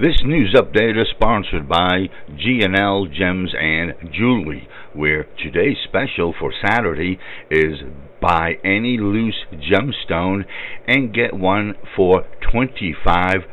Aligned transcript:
This 0.00 0.22
news 0.24 0.56
update 0.58 1.00
is 1.00 1.06
sponsored 1.14 1.68
by 1.68 2.08
G&L 2.36 3.06
Gems 3.16 3.54
and 3.56 3.92
Jewelry, 4.12 4.66
where 4.92 5.28
today's 5.40 5.76
special 5.84 6.34
for 6.36 6.52
Saturday 6.66 7.20
is 7.48 7.78
buy 8.20 8.54
any 8.64 8.98
loose 8.98 9.44
gemstone 9.52 10.46
and 10.88 11.14
get 11.14 11.32
one 11.32 11.74
for 11.94 12.24
25% 12.52 13.44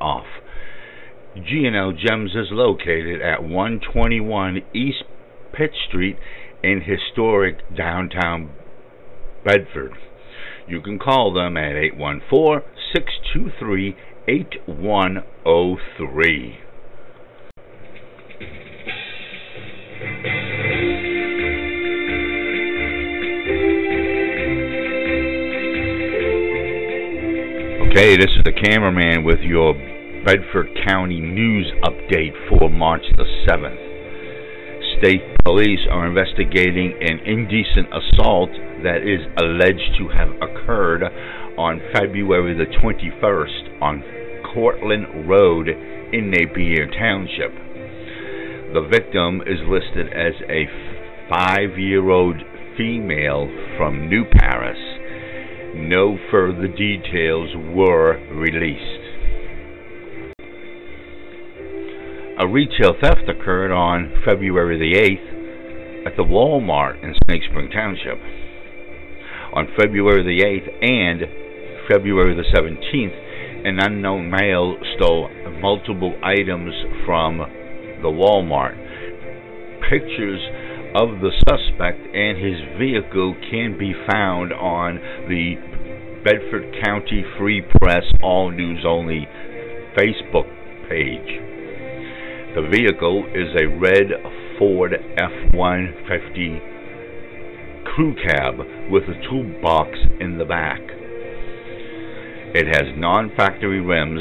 off. 0.00 0.26
G&L 1.34 1.92
Gems 1.92 2.36
is 2.36 2.52
located 2.52 3.20
at 3.20 3.42
121 3.42 4.62
East 4.72 5.02
Pitt 5.52 5.72
Street 5.88 6.18
in 6.62 6.82
historic 6.82 7.56
downtown 7.76 8.50
Bedford. 9.44 9.94
You 10.68 10.80
can 10.80 11.00
call 11.00 11.32
them 11.34 11.56
at 11.56 11.74
814 11.74 12.60
623 12.94 13.96
8103. 14.28 16.58
Okay, 27.90 28.16
this 28.16 28.30
is 28.30 28.42
the 28.44 28.52
cameraman 28.52 29.24
with 29.24 29.40
your 29.40 29.74
Bedford 30.24 30.68
County 30.86 31.20
news 31.20 31.72
update 31.82 32.32
for 32.48 32.70
March 32.70 33.02
the 33.16 33.24
7th. 33.48 33.90
State 34.98 35.22
police 35.44 35.80
are 35.90 36.06
investigating 36.06 36.94
an 37.00 37.18
indecent 37.26 37.88
assault 37.90 38.50
that 38.84 39.02
is 39.02 39.26
alleged 39.36 39.96
to 39.98 40.06
have 40.08 40.30
occurred 40.40 41.02
on 41.58 41.80
February 41.92 42.54
the 42.54 42.70
21st 42.80 43.82
on 43.82 44.02
Cortland 44.54 45.28
Road 45.28 45.68
in 45.68 46.30
Napier 46.30 46.86
Township. 46.86 47.52
The 48.72 48.88
victim 48.90 49.42
is 49.42 49.60
listed 49.68 50.12
as 50.12 50.32
a 50.48 50.66
five 51.28 51.78
year 51.78 52.08
old 52.08 52.36
female 52.76 53.48
from 53.76 54.08
New 54.08 54.24
Paris. 54.24 54.78
No 55.74 56.18
further 56.30 56.68
details 56.68 57.50
were 57.74 58.18
released. 58.34 59.02
A 62.40 62.48
retail 62.48 62.94
theft 63.00 63.28
occurred 63.28 63.72
on 63.72 64.22
February 64.24 64.78
the 64.78 64.98
8th 64.98 66.06
at 66.06 66.16
the 66.16 66.24
Walmart 66.24 67.02
in 67.02 67.14
Snake 67.24 67.42
Spring 67.48 67.70
Township 67.70 68.18
on 69.52 69.68
February 69.78 70.22
the 70.22 70.42
8th 70.42 70.68
and 70.82 71.41
February 71.88 72.34
the 72.34 72.44
17th, 72.56 73.66
an 73.66 73.78
unknown 73.80 74.30
male 74.30 74.76
stole 74.96 75.28
multiple 75.60 76.14
items 76.22 76.74
from 77.04 77.38
the 77.38 78.08
Walmart. 78.08 78.76
Pictures 79.88 80.40
of 80.94 81.20
the 81.20 81.30
suspect 81.48 82.00
and 82.14 82.36
his 82.38 82.60
vehicle 82.78 83.34
can 83.50 83.78
be 83.78 83.94
found 84.10 84.52
on 84.52 84.96
the 85.28 85.54
Bedford 86.24 86.74
County 86.84 87.24
Free 87.38 87.62
Press 87.80 88.04
All 88.22 88.50
News 88.50 88.84
Only 88.86 89.26
Facebook 89.96 90.48
page. 90.88 91.40
The 92.54 92.68
vehicle 92.70 93.24
is 93.34 93.48
a 93.60 93.66
red 93.66 94.12
Ford 94.58 94.92
F 95.16 95.54
150 95.54 96.60
crew 97.84 98.14
cab 98.14 98.58
with 98.90 99.04
a 99.04 99.14
toolbox 99.28 99.98
in 100.20 100.38
the 100.38 100.44
back. 100.44 100.80
It 102.54 102.68
has 102.68 102.84
non-factory 103.00 103.80
rims, 103.80 104.20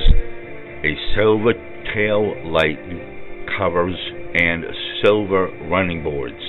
a 0.88 0.96
silver 1.16 1.52
tail 1.94 2.32
light 2.48 2.80
covers, 3.58 3.98
and 4.34 4.64
silver 5.04 5.50
running 5.68 6.02
boards. 6.02 6.40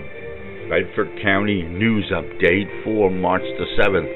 Bedford 0.71 1.21
County 1.23 1.65
news 1.65 2.11
update 2.17 2.83
for 2.83 3.11
March 3.11 3.45
the 3.59 3.67
7th. 3.77 4.09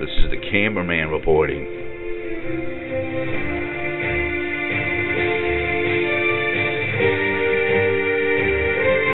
This 0.00 0.10
is 0.24 0.30
the 0.30 0.40
cameraman 0.50 1.10
reporting. 1.10 1.77